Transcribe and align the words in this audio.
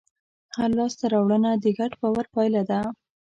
هره 0.57 0.75
لاستهراوړنه 0.77 1.51
د 1.63 1.65
ګډ 1.79 1.91
باور 2.01 2.25
پایله 2.33 2.61
ده. 2.69 2.79